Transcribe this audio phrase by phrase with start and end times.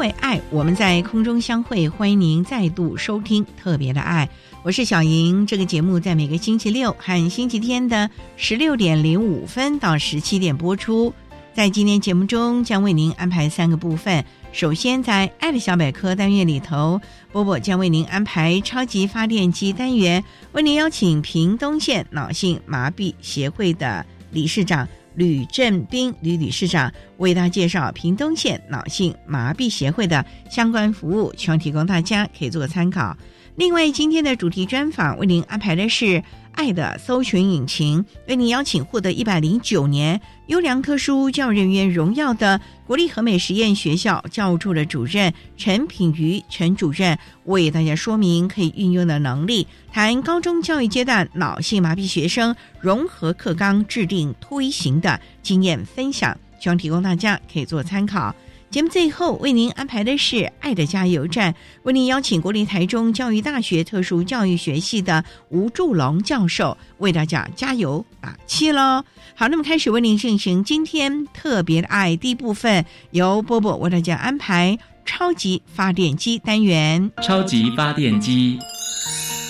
[0.00, 1.86] 为爱，我们在空中相会。
[1.86, 4.26] 欢迎您再度收听《特别的爱》，
[4.62, 5.46] 我是小莹。
[5.46, 11.12] 这个节目在每个星期六和星期天的十六点零五分到十七点播出。
[11.52, 14.24] 在今天节目中，将为您安排三个部分。
[14.52, 16.98] 首先，在“爱的小百科”单元里头，
[17.30, 24.88] 波波将为您安排“超级发电机”单元，为您邀请屏东县脑性麻痹协会的理事长。
[25.14, 33.16] 吕振斌吕理事长为大家介绍屏东县脑性麻痹协会的相关服务，希望提供大家可以做个参考。
[33.60, 36.24] 另外，今天的主题专访为您安排的是。
[36.52, 58.34] 爱的搜寻引擎为您邀请获得一百零九年优良特殊教育人员荣耀的国立和美实验学校教务处的主任陈品瑜陈主任，为大家说明可以运用的能力，谈高中教育阶段脑性麻痹学生融合课纲制定推行的经验分享，希望提供大家可以做参考。
[58.70, 69.04] 节目最后为您安排的是“爱的加油站”，为您邀请国立台中教育大学特殊教育学系的吴祝龙教授为大家加油打气喽。
[69.34, 77.10] 好，那么开始为您进行今天特别的爱第一部分，由波波为大家安排超级发电机单元。
[77.20, 78.56] 超级发电机，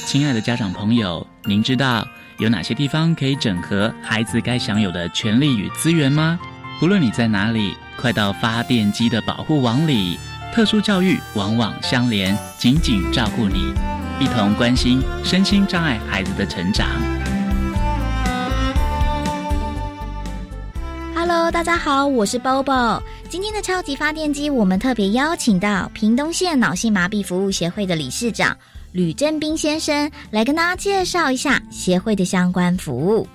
[0.07, 2.09] 亲爱的家长朋友，您知道
[2.39, 6.41] 有哪些地方可以整合孩子该享有的权利与资源吗？
[6.81, 7.75] 无论你在哪里。
[8.01, 10.19] 快到发电机的保护网里，
[10.55, 13.75] 特殊教育网网相连，紧紧照顾你，
[14.19, 16.89] 一同关心身心障碍孩子的成长。
[21.15, 23.03] Hello，大家好，我是 Bobo。
[23.29, 28.57] 今天的超级发电机，我们特别邀请到屏东县脑性麻痹服务协会的理事长
[28.93, 33.29] 吕振斌先生，来跟大家介绍一下协会的相关服务。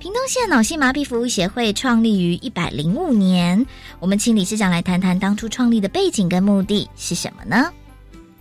[0.00, 3.66] 屏东县脑性麻痹服务协会创立于一百零五年，
[3.98, 7.70] 我们请理事长来谈谈当初创立的背景跟目的是什么呢？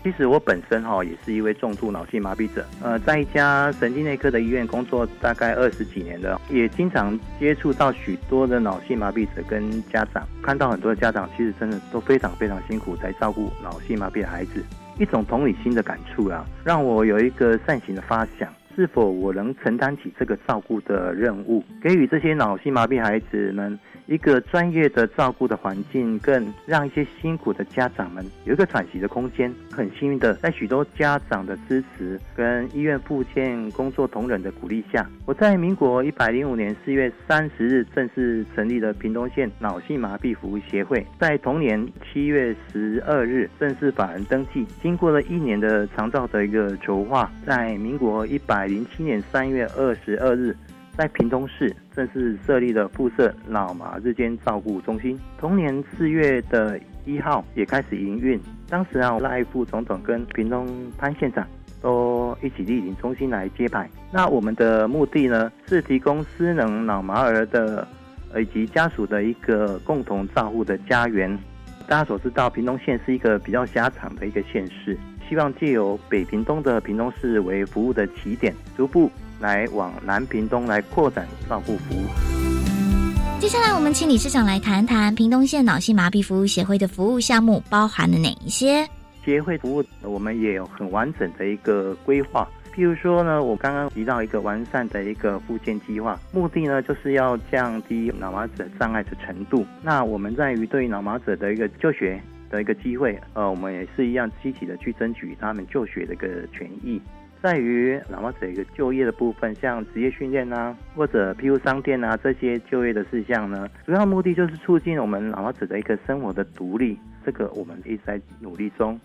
[0.01, 14.63] 其实我本身哈也是一位重度脑性麻痹者，呃，在一家神经内科的医院工作大概二十几年的，也经常接触到许多的脑性麻痹者跟家长，看到很多的家长其实真的都非常非常辛苦在照顾脑性麻痹的孩子，
[14.97, 18.47] 一种同理心的感触啊，让我有一个善行的发想。
[18.79, 23.77] 是否我能承担起这个照顾的任务，给予这些脑性麻痹孩子们？
[24.07, 29.53] 一个专业的照顾的环境，更让一些辛苦的家长们有一个喘息的空间。
[29.79, 41.07] 很幸运的，在许多家长的支持跟医院附件工作同仁的鼓励下，我在民国一百零五年四月三十日正式成立了屏东县脑性麻痹服务协会。
[41.17, 44.67] 在同年七月十二日正式法人登记。
[44.81, 50.53] 经过了一年的长照的一个筹划，在民国一百零七年三月二十二日。
[50.97, 55.17] 在屏东市正式设立了附设脑麻日间照顾中心。
[55.37, 56.77] 同年四月的
[57.09, 58.39] 一号也开始营运。
[58.69, 60.67] 当时啊，赖副总统跟屏东
[60.97, 61.45] 潘县长
[61.81, 63.89] 都一起莅临中心来接牌。
[64.11, 67.87] 那我们的目的呢，是提供失能脑麻儿的
[68.37, 71.37] 以及家属的一个共同照护的家园。
[71.87, 74.97] 大家所知道，屏东县是一个比较狭长的一个县市，
[75.27, 79.09] 希望借由北屏东的屏东市为服务的起点，逐步。
[79.39, 82.38] 来往南屏东来扩展照顾服务。
[83.39, 88.85] 接下来，我们请理事长来谈谈屏东县脑性麻痹服务协会的服务项目包含了哪一些？
[89.23, 92.45] 协会服务我们也有很完整的一个规划，
[92.75, 99.65] 譬如说呢，我刚刚提到一个完善的一个复健计划，目的呢就是要降低脑麻者障碍的程度。
[99.81, 102.21] 那我们在于对脑麻者的一个就学
[102.51, 107.01] 的一个机会，呃，我们也是一样积极的去争取他们就学的一个权益。
[107.41, 116.97] 在于脑麻者一个就业的部分，像职业训练啊，或者譬如商店啊这些就业的事项呢，主要目的就是促进我们脑麻者的一个生活的独立。
[117.25, 118.99] 这个我们一直在努力中。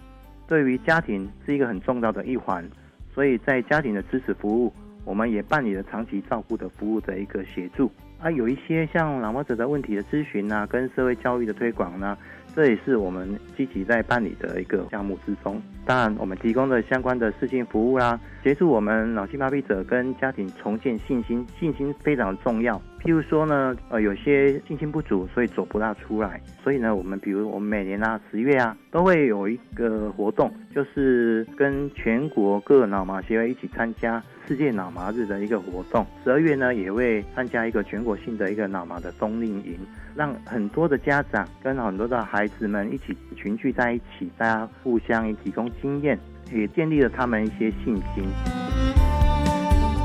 [0.49, 2.65] 对于家庭是一个很重要的一环，
[3.13, 4.73] 所以在家庭的支持服务，
[5.05, 7.91] 我们也办理了长期照顾的服务的一个协助。
[8.21, 12.17] 啊，有一些像脑麻者的问题的咨询啊，跟社会教育的推广呢。
[12.55, 15.61] 这也是我们积极在办理的一个项目之中。
[15.87, 22.81] 当然，我们提供的相关的视讯服务啦，协助我们脑性麻痹者跟家庭重建信心，信心非常重要。
[23.03, 26.41] 譬如说呢，呃，有些信心不足，所以走不大出来。
[26.63, 36.07] 所以呢，我们比如我们每年啊十月啊，都会有一个活动，就是跟全国各脑麻协会一起参加世界脑麻日的一个活动。
[36.23, 39.79] 十二月呢，也会参加一个全国性的一个脑麻的冬令营。
[40.15, 46.19] 让很多的家长跟很多的孩子们一起群聚在一起，大家互相提供经验，
[46.53, 48.25] 也建立了他们一些信心。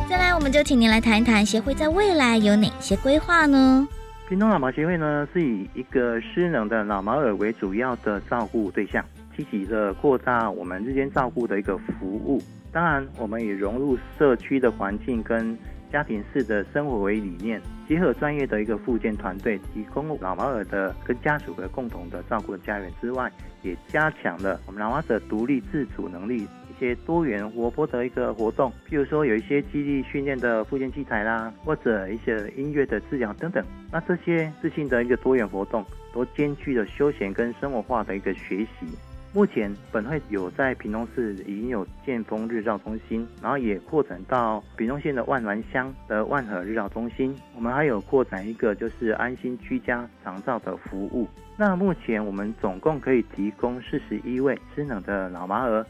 [0.10, 3.88] 再来，我们就请您来谈一谈协会在未来有哪些规划呢？
[4.28, 9.04] 屏东脑麻协会呢，是以一个失能的脑麻儿为主要的照顾对象，
[9.36, 12.42] 积极的扩大我们日间照顾的一个服务。
[12.72, 15.58] 当然，我们也融入社区的环境跟。
[15.92, 23.28] 家庭式的生活为理念，结合专业的一个复健团队，提供老马尔的跟家属的共同的照顾家园之外，
[23.64, 33.66] 也加强了我们老马者独立自主能力一些多元活泼的一个活动，譬如说有一些激励训练的复健器材啦，或者一些音乐的治疗等等。
[33.92, 35.84] 那这些自信的一个多元活动，
[36.14, 38.96] 都兼具了休闲跟生活化的一个学习。
[39.32, 47.36] 目前本会有在屏东市已经有建丰日照中心，然后也扩展到屏东县的万峦乡的万和日照中心。
[47.56, 51.28] 我们还有扩展一个就是安心居家长照的服务。
[51.56, 55.86] 那目前我们总共可以提供四十一位失能的老妈儿，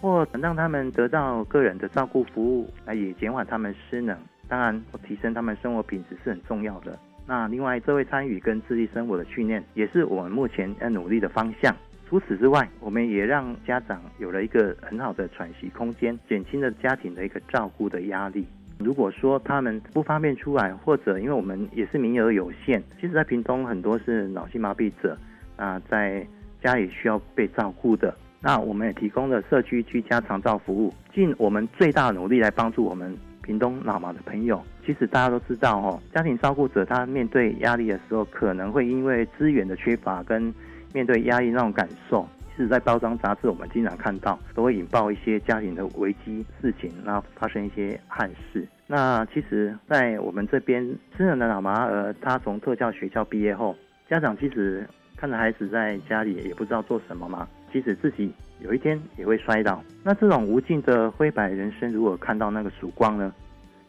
[0.00, 4.18] 或让他们得到个人的照顾服务，来也减缓他们失能。
[4.48, 6.98] 当然，提升他们生活品质是很重要的。
[7.24, 11.72] 那另外，这位参与跟自立生活的训练，也是我们目前要努力的方向。
[12.10, 18.44] 除此之外，我们也让家长有了一个很好的喘息空间，减轻了家庭的一个照顾的压力。
[18.80, 25.16] 如果说他们不方便出来，或者因为我们也是名额有限，其实，在屏东很多是脑性麻痹者
[25.54, 26.26] 啊，在
[26.60, 34.60] 家里需要被照顾的，那我们也提供了社区居家长照服务，尽我们最大努力来帮助我们屏东脑麻的朋友。
[34.84, 40.52] 其实大家都知道哦，家庭照顾者他面对压力的时候，可能会因为资源的缺乏跟
[40.92, 42.26] 面对压抑那种感受，
[42.56, 48.66] 其实，在包装杂志我们经常看到，都会引爆一些家庭的危机事情，然后发生一些憾事。
[48.86, 50.84] 那其实，在我们这边，
[51.16, 53.74] 真人的老妈儿，他从特教学校毕业后，
[54.08, 59.82] 家长其实看着孩子在家里也不知道做什么嘛，即使自己有一天也会摔倒。
[60.02, 63.32] 那这种无尽的灰白人生，如果看到那个曙光呢？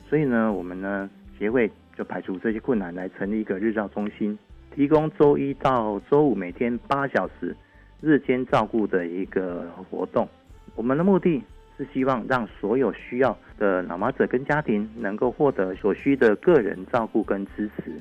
[0.07, 1.09] 所以呢，我们呢
[1.39, 4.37] 协会就排除这些困难，来成立一个日照中心。
[4.75, 7.55] 提供周一到周五每天八小时
[8.01, 10.27] 日间照顾的一个活动。
[10.75, 11.43] 我们的目的
[11.77, 17.91] 是希望让所有需要的脑麻者跟家庭能够获得所需的个人照顾跟支持。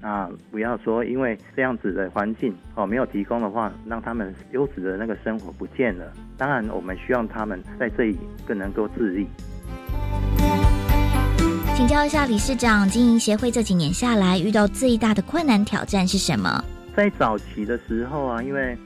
[0.00, 6.12] 那不要说因为这样子的环境哦没有提供的话，让他们优质的那个生活不见了。
[6.36, 9.26] 当然，我们希望他们在这里更能够自立。
[11.74, 16.62] 请教一下理事长，经营协会这几年下来，遇到最大的困难挑战是什么？
[16.94, 18.76] 在早期的时候啊，因为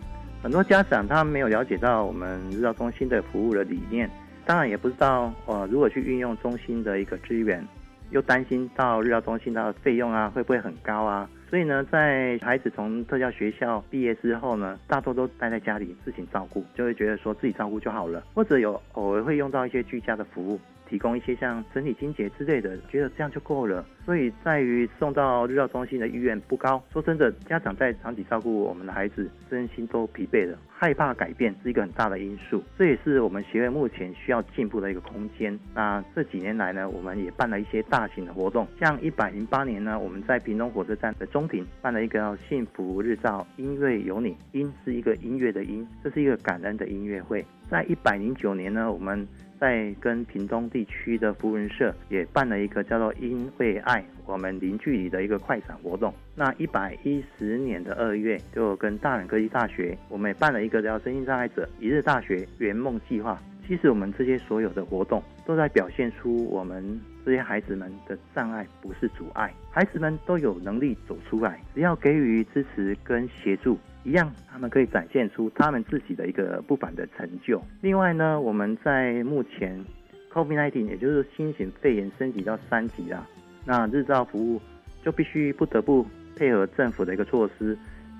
[0.40, 4.08] 很多家长他没有了解到我们日照中心的服务的理念，
[4.44, 7.66] 当然也不知道呃如果去运用中心的一个资源，
[8.10, 11.28] 又担心到日照中心的费用啊会不会很高啊？
[11.50, 20.60] 所以呢，在孩子从特教学校毕业之后呢，大多都待在家里自行照顾，就会觉得说自己照顾就好了，或者有偶尔会用到一些居家的服务。
[20.88, 23.84] 提供一些像整体清洁之类的，觉得这样就够了。
[24.04, 26.82] 所以在于送到日照中心的意愿不高。
[26.92, 32.62] 说真的，家长在长期照顾我们的孩子，身心都疲惫了，害怕改变是一个很大的因素。
[32.78, 35.58] 这也是我们协会目前需要进步的一个空间。
[35.74, 47.44] 那这几年来呢，我们也办了一些大型的活动，像一百零八年呢，我们在屏东火车站的中庭办了一个幸福日照音乐有你，音是一个音乐的音，这是一个感恩的音乐会。
[47.68, 49.26] 在一百零九年呢，我们
[49.58, 56.12] 在跟屏东地区的福人社也办了一个叫做“因为爱，我们零距离”的一个快闪活动。
[56.34, 63.38] 那一百一十年的二月，就跟大人科技大学，我们也办了一个叫身心障碍者一日大学圆梦计划。
[63.66, 77.60] 其实我们这些所有的活动都在表现出我们这些孩子们的障碍不是阻碍，孩子们都有能力走出来，只要给予支持跟协助，一样他们可以展现出他们自己的一个不凡的成就。
[77.80, 79.84] 另外呢，我们在目前
[80.32, 83.26] COVID-19，也就是新型肺炎升级到三级啦，
[83.64, 84.62] 那日照服务
[85.04, 87.76] 就必须不得不配合政府的一个措施，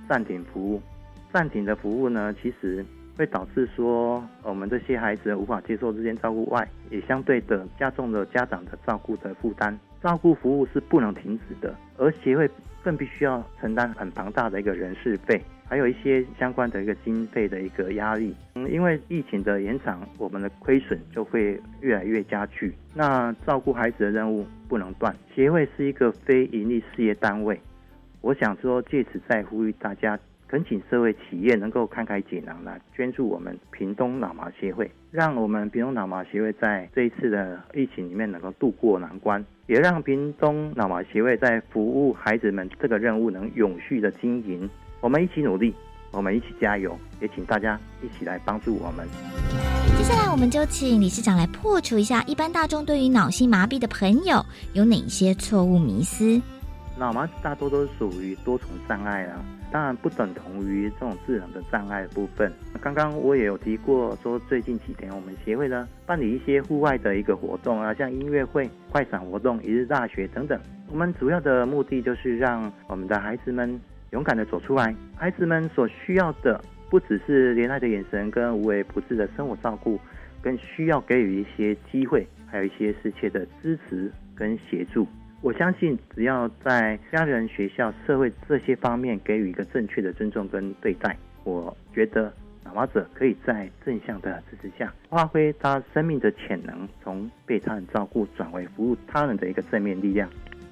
[0.09, 0.83] 暂停服务。
[1.33, 2.85] 暂停的服务呢，其实。
[3.19, 9.75] 会导致说我们这些孩子无法接受日间照顾外，也相对的加重了家长的照顾的负担。
[10.02, 12.47] 照顾服务是不能停止的，而协会
[12.85, 18.35] 更必须要承担很庞大的一个人事费，还有一些相关的一个经费的一个压力。
[18.54, 22.73] 嗯，因为疫情的延长，我们的亏损就会越来越加剧。
[22.94, 25.14] 那照顾孩子的任务不能断。
[25.35, 27.61] 协会是一个非盈利事业单位，
[28.20, 30.18] 我想说借此再呼吁大家。
[30.49, 44.70] 恳请社会企业能够慷慨解囊来捐助我们屏东脑麻协会，让我们屏东脑麻协会在这一次的疫情里面能够渡过难关，也让屏东脑麻协会在服务孩子们这个任务能永续的经营。
[45.07, 45.73] 我们一起努力，
[46.11, 49.07] 我们一起加油，也请大家一起来帮助我们。
[49.97, 56.43] 接下来，我们就请理事长来破除一下一般大众对于脑性麻痹的朋友有哪些错误迷思。
[56.99, 59.39] 脑麻大多都是属于多重障碍啊。
[59.71, 62.53] 当然不等同于这种智能的障碍部分。
[62.81, 70.61] 刚刚我也有提过，说最近几天我们协会呢办理一些户外的一个活动啊，像音乐会、快闪活动、一日大学等等。
[70.91, 73.81] 我们主要的目的就是让我们的孩子们
[74.16, 74.94] 勇敢的走出来。
[75.14, 76.58] 孩子们所需要的
[76.88, 80.00] 不只是怜爱的眼神跟无微不至的生活照顾，
[80.40, 85.06] 更需要给予一些机会，还有一些世切的支持跟协助。
[85.42, 92.32] 我相信，只要在家人、学校、社会这些方面给予一个正确的尊重跟对待，我觉得
[92.64, 100.26] 脑麻者可以在正向的支持下，发挥他生命的潜能，从被他人照顾转为服务他人的一个正面力量。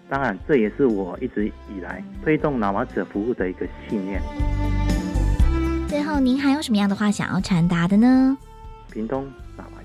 [0.08, 4.20] 当然，这也是我一直以来推动脑麻者服务的一个信念。
[5.88, 8.36] 最后，您还有什么样的话想要传达的呢？
[8.90, 9.26] 屏东。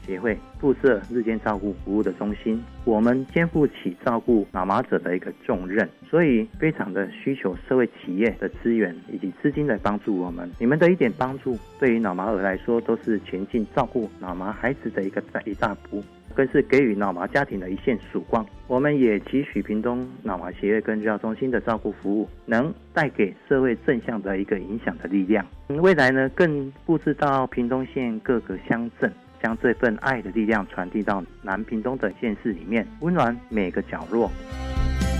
[0.05, 10.49] 协会附设日间照顾服务的中心，我们肩负起照顾脑麻者的一个重任，所以非常的需求社会企业的资源以及资金来帮助我们。
[10.57, 16.03] 你们的一点帮助，对于脑麻儿来说都是前进照顾脑麻孩子的一个一大步，
[16.39, 18.46] 更是给予脑麻家庭的一线曙光。
[18.67, 25.46] 我们也期许屏东脑麻协会跟治疗中心的照顾服务，能带给社会正向的一个影响的力量。
[25.67, 29.12] 未来呢，更布置到屏东县各个乡镇。
[29.43, 34.31] 将这份爱的力量传递到南屏东等县市里面，温暖每个角落。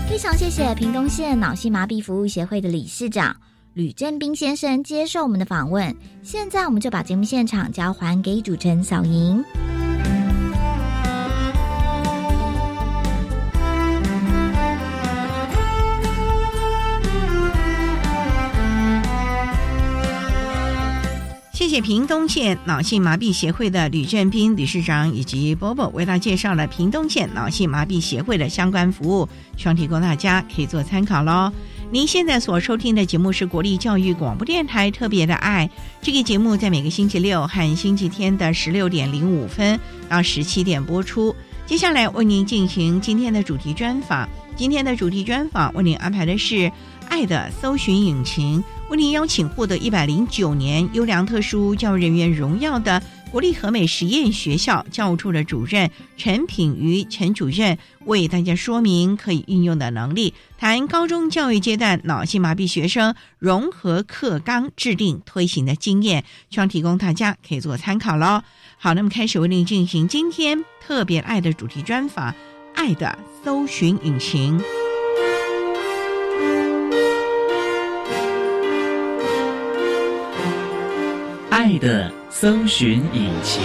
[0.08, 3.36] 非常谢谢屏东县脑性麻痹服务协会的理事长
[3.74, 5.94] 吕正斌先生接受我们的访问。
[6.22, 9.42] 现在，我们就把节目现场交还给主持人小莹。
[21.70, 31.52] 谢谢屏东县脑性麻痹协会的吕振斌理事长以及波波为大家介绍了屏东县脑性麻痹协会的相关服务，希望提供大家可以做参考喽。
[31.92, 35.70] 您现在所收听的节目是国立教育广播电台特别的爱，
[36.02, 41.32] 这个节目在每个星期六和星期天的十六点零五分到十七点播出。
[41.66, 46.72] 接下来为您进行今天的主题专访，今天的主题专访为您安排的是。
[47.10, 68.42] 爱的搜寻引擎为您邀请获得一百零九年优良特殊教育人员荣耀的国立和美实验学校教务处的主任陈品瑜陈主任，为大家说明可以运用的能力，谈高中教育阶段脑性麻痹学生融合课纲制定推行的经验，希望提供大家可以做参考喽。
[68.76, 72.34] 好，那么开始为您进行今天特别爱的主题专访，
[72.74, 74.60] 爱的搜寻引擎。
[81.78, 83.62] 的搜寻引擎。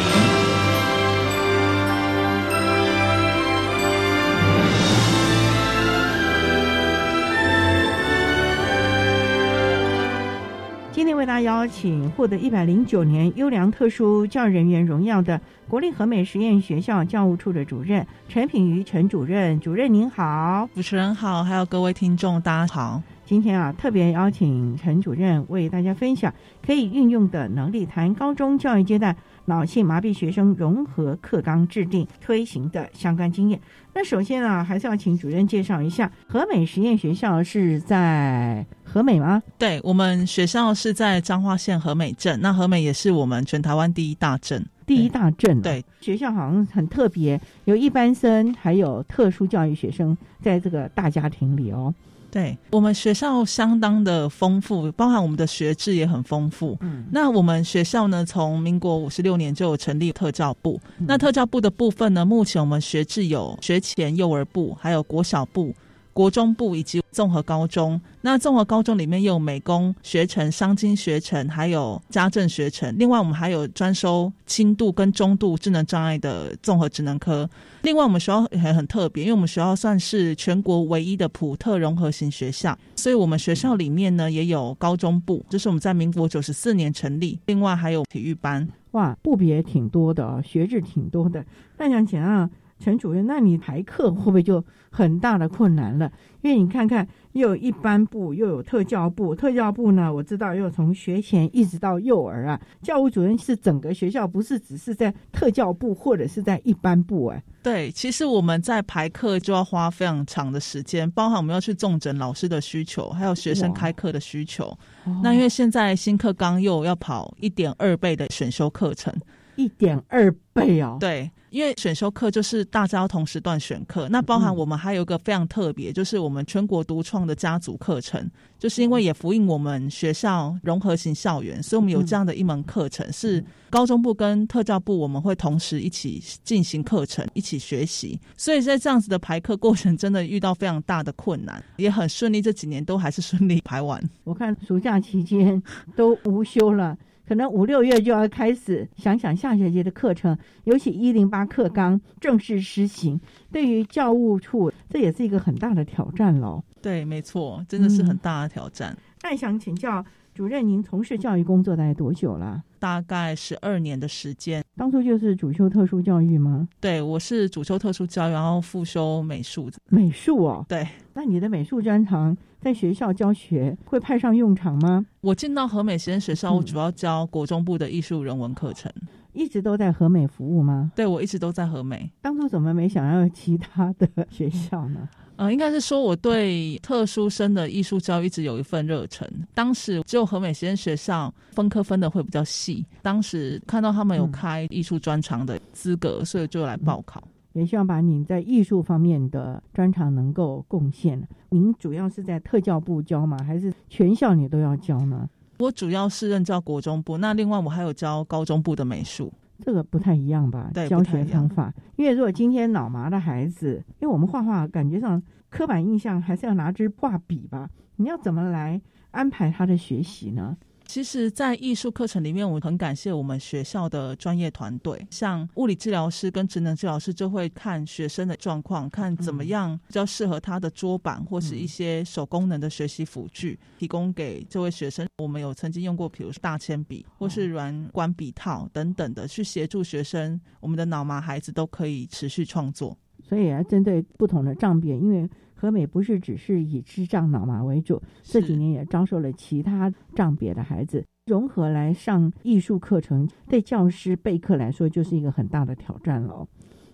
[10.92, 23.02] 今天为大家邀请获得一百零九年优良特殊教人员荣耀的国立和美实验学校教务处的主任陈品瑜陈主任，主任您好，主持人好，还有各位听众大家好。
[23.26, 26.32] 今天啊，特别邀请陈主任为大家分享
[26.64, 29.16] 可以运用的能力，谈高中教育阶段
[29.46, 33.60] 脑性麻痹学生融合课纲制定推行的相关经验。
[33.96, 39.42] 那首先啊，还是要请主任介绍一下和美实验学校是在和美吗？
[39.58, 44.64] 对，我们学校是在彰化县和美镇，那和美也是我们全台湾第一大镇。
[44.86, 51.92] 第一大镇、对，学校好像很特别，有一般生，还有特殊教育学生，在这个大家庭里哦。
[52.36, 56.78] 对我们学校相当的丰富，包含我们的学制也很丰富。
[56.82, 60.78] 嗯，那我们学校呢，从民国五十六年就有成立特教部。
[61.00, 65.74] 嗯那特教部的部分呢，目前我们学制有学前幼儿部，还有国小部、
[66.16, 68.00] 国中部以及综合高中。
[68.22, 72.96] 那综合高中里面又有美工学程、商经学程，还有家政学程。
[72.98, 77.48] 另外，我们还有专收轻度跟中度智能障碍的综合职能科。
[77.82, 87.38] 另外，我们学校也很特别，因为我们学校算是全国唯一的普特融合型学校，所以我们学校里面呢也有高中部，这是我们在民国九十四年成立。
[87.48, 91.46] 另外还有体育班，哇，部别挺多的，学制挺多的。
[91.78, 92.50] 那想请啊
[92.86, 96.12] 陈主任，那你排课会不会就很大的困难了？
[96.44, 99.34] 因为你看看，又有一般部，又有特教部。
[99.34, 102.62] 特教部呢，我知道又从学前一直到幼儿啊。
[102.84, 107.44] 教务主任是整个学校，不是只是在特教部或者是在一般部哎。
[107.64, 114.66] 对，其实我们在排课就要花非常长的时间，包含我们要去重诊老师的需求，还有学生开课的需求。
[115.06, 119.12] 哦那因为现在新课纲又要跑一点二倍的选修课程，
[119.56, 124.56] 一点二倍哦，对，因为选修课就是大家要同时段选课，那包含嗯。
[124.56, 144.02] 我们还有一个非常特别，就是我们全国独创的家族课程，就是因为也呼应我们学校融合型校园，所以我们有这样的一门课程，是高中部跟特教部我们会同时一起进行课程，一起学习，所以在这样子的排课过程，真的遇到非常大的困难，也很顺利，这几年都还是顺利排完。
[144.24, 145.62] 我看暑假期间
[145.98, 153.20] 都无休了，可能五六月就要开始想想下学期的课程，尤其一零八课纲正式施行，
[153.52, 156.64] 对于教务处这也是一个很大的挑战喽。
[156.82, 158.96] 对，没错，真的是很大的挑战。
[159.24, 160.06] 那想请教
[160.36, 162.62] 主任，您从事教育工作大概多久了？
[162.78, 166.68] 大概十二年的时间，当初就是主修特殊教育吗？
[166.82, 169.72] 对我是主修特殊教育，然后副修美术。
[169.88, 175.06] 美术哦，对那你的美术专长在学校教学会派上用场吗？
[175.22, 178.92] 我进到和美实验学校，嗯我主要教国中部的艺术人文课程。
[179.32, 180.92] 一直都在和美服务吗？
[180.94, 182.12] 对我一直都在和美。
[182.22, 185.08] 当初怎么没想要其他的学校呢？
[185.38, 189.30] 呃，应该是说我对特殊生的艺术教育一直有一份热忱。
[189.54, 197.22] 当时只有和美实验学校分科分的会比较细，当时看到他们有嗯开艺术专长的资格，所以就来报考。
[197.54, 201.26] 也希望把您在艺术方面的专长能够贡献。
[201.50, 203.38] 您主要是在特教部教吗？
[203.46, 205.30] 还是全校你都要教呢？
[205.60, 209.32] 我主要是任教国中部，那另外我还有教高中部的美术。
[209.60, 210.72] 这个不太一样吧？
[210.74, 211.74] 对教学方法。
[211.96, 217.70] 因为如果今天脑麻的孩子，因为我们画画感觉上刻板印象还是要拿支画笔吧？
[217.96, 220.58] 你要怎么来安排他的学习呢？
[220.88, 235.06] 其实，在艺术课程里面，我很感谢我们学校的专业团队，像物理治疗师跟职能治疗师就会看学生的状况，看怎么样比较适合他的桌板或是一些手功能的学习辅具，提供给这位学生。
[235.18, 240.40] 我们有曾经用过，比如说大铅笔或是软管笔套等等的，去协助学生。
[240.60, 242.98] 我们的脑麻孩子都可以持续创作。
[243.24, 245.28] 所以也要针对不同的障别，因为
[245.66, 256.48] 和美不是只是以智障脑麻为主，这几年也招收了其他障别的孩子，融合来上艺术课程，对教师备课来说就是一个很大的挑战了。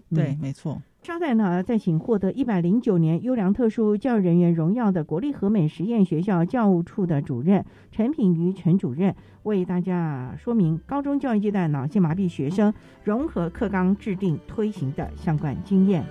[0.10, 0.82] 嗯对，没错。
[1.04, 16.06] 稍待呢，再请获得一百零九年优良特殊教育人员荣耀的国立和美实验学校教务处的主任陈品瑜陈主任，为大家说明高中教育阶段脑性麻痹学生融合课纲制定推行的相关经验。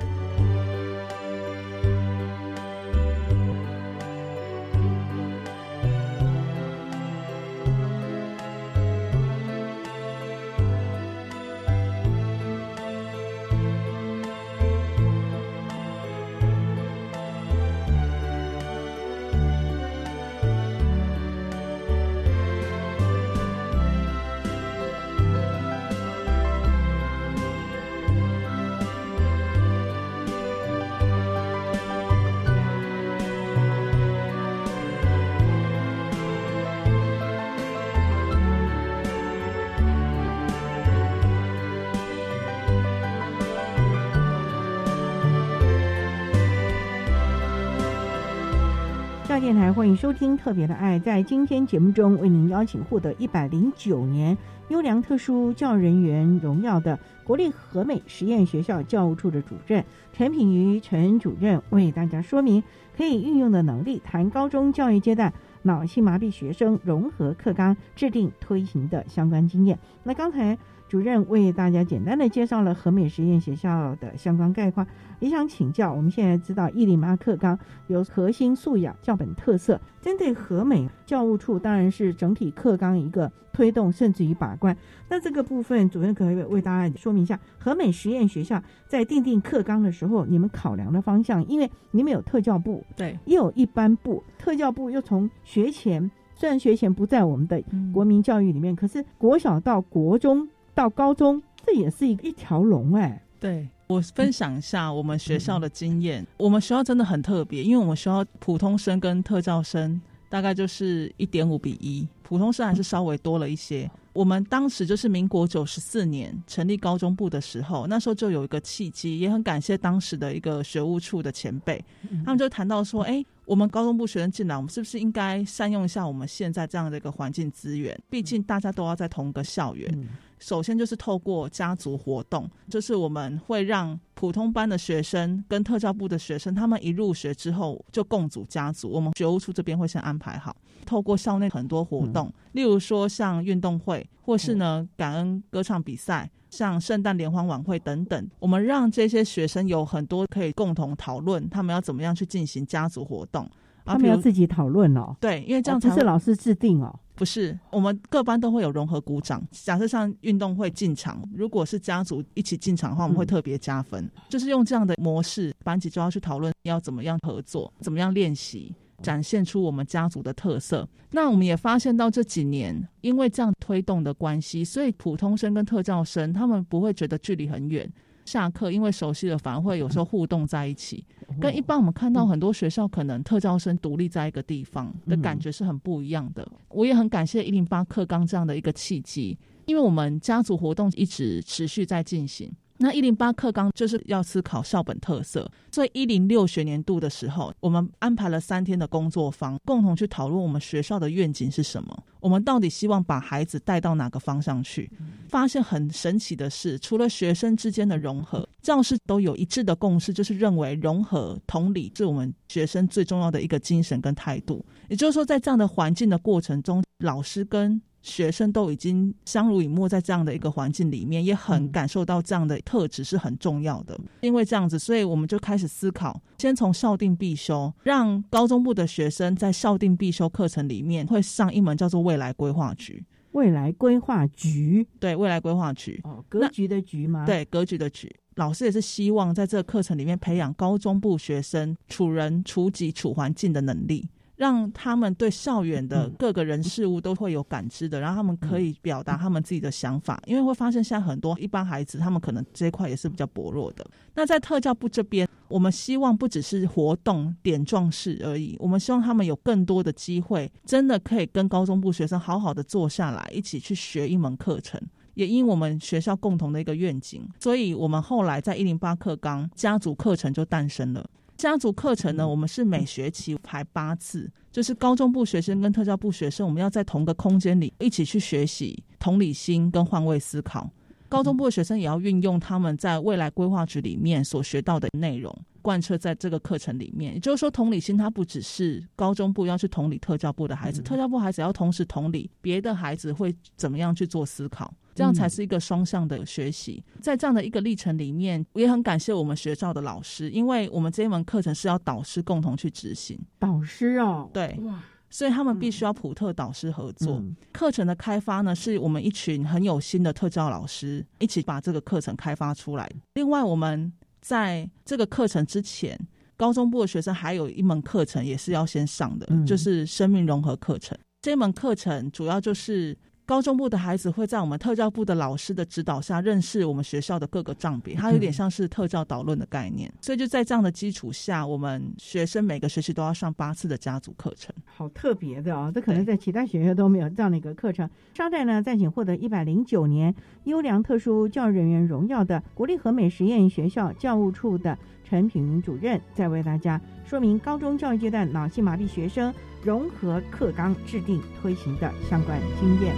[49.40, 50.98] 电台欢迎收听《特别的爱》。
[51.02, 54.36] 在今天节目中，为您邀请获得一百零九年
[54.68, 62.62] 优良特殊教育人员荣耀的国立和美实验学校教务处的主任陈品瑜陈主任，为大家说明
[62.94, 69.78] 可以运用的能力，谈高中教育阶段脑性麻痹学生融合课纲制定推行的相关经验。
[70.02, 70.58] 那刚才
[70.90, 74.84] 主任为大家简单的介绍了和美实验学校的相关概况，
[75.20, 84.76] 也想请教，我们现在知道一零八课纲有核心素养、教本特色，针对和美教务处当然是整体课纲一个推动，甚至于把关。
[85.08, 100.48] 那这个部分，主任可以为大家说明一下，和美实验学校在定定课纲的时候，你们考量的方向，因为你们有特教部，对，又有一般部，特教部又从学前，虽然学前不在我们的国民教育里面，可是国小到国中。
[100.74, 103.22] 到高中，这也是一一条龙哎。
[103.38, 113.90] 对我分享一下我们学校的经验，我们学校真的很特别，因为我们学校普通生跟特教生大概就是一点五比一，普通生还是稍微多了一些。
[114.12, 121.82] 我们当时就是民国九十四年成立高中部的时候，那时候就有一个契机，也很感谢当时的一个学务处的前辈，
[122.24, 127.98] 他们就谈到说，哎，我们高中部学生进来，我们是不是应该善用一下我们现在这样的一个环境资源？
[128.10, 130.08] 毕竟大家都要在同一个校园。
[130.40, 138.90] 首先就是透过家族活动，就是我们会让普通班的学生跟特教部的学生，他们一入学之后就共组家族。
[138.90, 153.48] 我们学务处这边会先安排好，透过校内很多活动，例如说像运动会，或是呢感恩歌唱比赛，像圣诞联欢晚会等等，我们让这些学生有很多可以共同讨论，他们要怎么样去进行家族活动。
[153.82, 159.46] 他们要自己讨论哦，对，因为这样不是老师制定哦，不是，我们各班都会有融合鼓掌。
[159.50, 164.10] 假设像运动会进场，如果是家族一起进场的话，我们会特别加分。
[164.30, 170.88] 就是用这样的模式，班级就要去讨论要怎么样合作，怎么样练习，展现出我们家族的特色。
[171.10, 177.86] 那我们也发现到这几年，因为这样推动的关系，所以普通生跟特教生他们不会觉得距离很远。
[178.24, 181.04] 下课，因为熟悉了，反而会有时候互动在一起，
[181.40, 186.46] 跟一般我们看到很多学校可能特招生独立在一个地方的感觉是很不一样的。
[186.68, 192.52] 我也很感谢一零八课纲这样的一个契机，因为我们家族活动一直持续在进行。
[192.82, 204.90] 那一零八课纲就是要思考校本特色，所以一零六学年度的时候，我们安排了三天的工作坊，共同去讨论我们学校的愿景是什么，我们到底希望把孩子带到哪个方向去。
[205.28, 214.64] 发现很神奇的是，除了学生之间的融合，教师都有一致的共识，就是认为融合同理是我们学生最重要的一个精神跟态度。
[214.88, 223.98] 也就是说，在这样的环境的过程中，老师跟学生都已经相濡以沫在这样的一个环境里面，也很感受到这样的特质是很重要的。
[224.20, 233.04] 因为这样子，所以我们就开始思考，先从校定必修，让高中部的学生在校定必修课程里面会上一门叫做未来规划局。
[233.32, 237.24] 未来规划局，对，未来规划局，哦，格局的局吗？
[237.24, 238.12] 对，格局的局。
[238.36, 244.08] 老师也是希望在这个课程里面培养高中部学生处人、处己、处环境的能力。
[244.40, 250.18] 让他们对校园的各个人事物都会有感知的，然后他们可以表达他们自己的想法。
[250.24, 253.86] 因为会发现现在很多一般孩子，他们可能这一块也是比较薄弱的。
[254.14, 264.80] 那在特教部这边，我们希望不只是活动点状式而已，我们希望他们有更多的机会，真的可以跟高中部学生好好的坐下来，一起去学一门课程。
[265.14, 271.04] 也因我们学校共同的一个愿景，所以我们后来在一零八课纲家族课程就诞生了。
[271.40, 280.70] 家族课程呢，我们是每学期排八次，就是高中部学生跟特教部学生，我们要在同个空间里一起去学习同理心跟换位思考。
[281.08, 287.14] 高中部的学生也要运用他们在未来规划局里面所学到的内容，贯彻在这个课程里面。
[287.14, 294.72] 也就是说，同理心它不只是高中部要去同理特教部的孩子，特教部孩子要同时同理别的孩子会怎么样去做思考。
[294.94, 303.18] 这样才是一个双向的学习，在这样的一个历程里面，我也很感谢我们学校的老师，因为我们这一门课程是要导师共同去执行。
[303.38, 304.60] 导师哦，对，
[305.08, 307.22] 所以他们必须要普特导师合作。
[307.52, 312.90] 课程的开发呢，是我们一群很有心的特教老师一起把这个课程开发出来。
[313.14, 315.98] 另外，我们在这个课程之前，
[316.36, 320.98] 高中部的学生还有一门课程也是要先上的，就是生命融合课程。
[321.22, 322.98] 这门课程主要就是。
[323.30, 329.88] 高中部的孩子会在我们特教部的老师的指导下认识我们学校的各个账别，它有点像是特教导论的概念。
[330.00, 335.70] 所以就在这样的基础下，我们学生每个学期都要上八次的家族课程，好特别的啊！
[335.72, 337.88] 这可能在其他学校都没有这样的一个课程。
[338.14, 340.12] 稍待呢，再请获得一百零九年
[340.42, 344.76] 优良特殊教育人员荣耀的国立和美实验学校教务处的
[345.10, 349.34] 陈品云主任，在为大家说明高中教育阶段脑性麻痹学生。
[349.60, 352.94] 融合课纲制定推行的相关经验。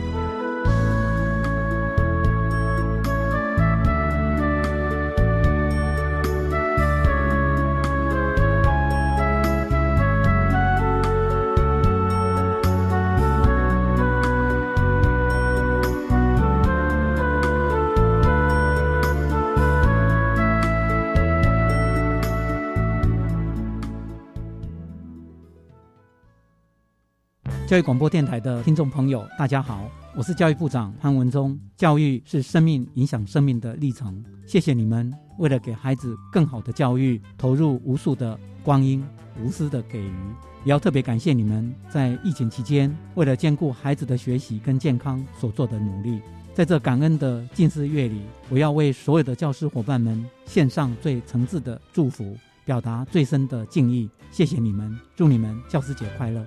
[27.72, 31.58] 教育广播电台的听众朋友，大家好，我是教育部长潘文忠。
[31.74, 39.02] 教育是生命影响生命的历程，谢谢你们为了给孩子更好的教育，投入无数的光阴，
[39.40, 40.12] 无私的给予。
[40.64, 46.20] 也要特别感谢你们在疫情期间，为了兼顾孩子的学习跟健康所做的努力。
[46.52, 54.11] 在这感恩的近似月里，我要为所有的教师伙伴们献上最诚挚的祝福，表达最深的敬意。
[54.30, 56.46] 谢谢你们，祝你们教师节快乐！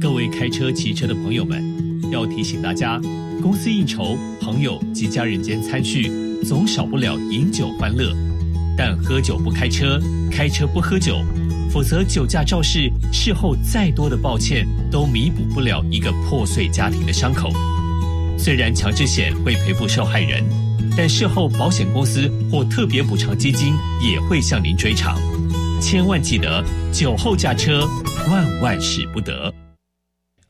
[0.00, 1.62] 各位开车、骑车的朋友们，
[2.10, 2.98] 要提醒大家：
[3.42, 6.10] 公司应酬、朋友及家人间餐叙，
[6.42, 8.10] 总少不了饮酒欢乐。
[8.78, 11.22] 但喝酒不开车，开车不喝酒，
[11.70, 17.52] 否则酒驾肇事，事后再多的抱歉，都弥补不了一个破碎家庭的伤口。
[18.38, 20.42] 虽然强制险会赔付受害人，
[20.96, 25.18] 但事后保险公司或特别补偿基金也会向您追偿。
[25.78, 27.86] 千万记得，酒后驾车，
[28.30, 29.52] 万万使不得。